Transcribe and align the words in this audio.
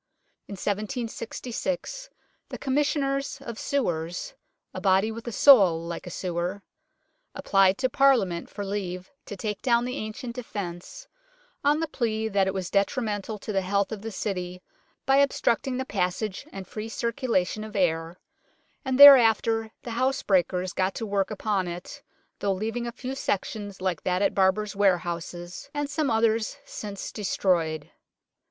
In 0.47 0.53
1766 0.53 2.09
the 2.49 2.57
Commis 2.57 2.87
sioners 2.95 3.39
of 3.39 3.59
Sewers 3.59 4.33
(a 4.73 4.81
body 4.81 5.11
with 5.11 5.27
a 5.27 5.31
soul 5.31 5.79
like 5.85 6.07
a 6.07 6.09
sewer) 6.09 6.63
applied 7.35 7.77
to 7.77 7.87
Parliament 7.87 8.49
for 8.49 8.65
leave 8.65 9.11
to 9.27 9.37
take 9.37 9.61
down 9.61 9.85
the 9.85 9.97
ancient 9.97 10.33
defence, 10.33 11.07
on 11.63 11.81
the 11.81 11.87
plea 11.87 12.27
that 12.29 12.47
it 12.47 12.53
was 12.55 12.71
detrimental 12.71 13.37
to 13.37 13.53
the 13.53 13.61
health 13.61 13.91
of 13.91 14.01
the 14.01 14.09
City 14.09 14.63
by 15.05 15.17
obstructing 15.17 15.77
the 15.77 15.85
passage 15.85 16.47
and 16.51 16.65
free 16.67 16.89
circulation 16.89 17.63
of 17.63 17.75
air, 17.75 18.19
and 18.83 18.99
thereafter 18.99 19.71
the 19.83 19.91
housebreakers 19.91 20.73
got 20.73 20.95
to 20.95 21.05
work 21.05 21.29
upon 21.29 21.67
it, 21.67 22.01
though 22.39 22.53
leaving 22.53 22.87
a 22.87 22.91
few 22.91 23.13
sections 23.13 23.81
like 23.83 24.01
that 24.01 24.23
at 24.23 24.33
Barber's 24.33 24.75
Ware 24.75 24.97
houses 24.97 25.69
and 25.75 25.87
some 25.87 26.09
others 26.09 26.57
since 26.65 27.11
destroyed. 27.11 27.91